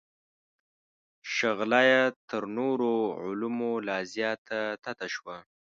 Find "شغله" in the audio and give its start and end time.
1.35-1.81